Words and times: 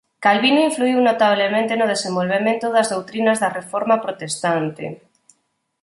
Calvino 0.23 0.61
influíu 0.69 0.99
notablemente 1.03 1.73
no 1.79 1.89
desenvolvemento 1.93 2.65
das 2.75 2.87
doutrinas 2.93 3.37
da 3.39 3.53
Reforma 3.59 3.95
protestante. 4.05 4.85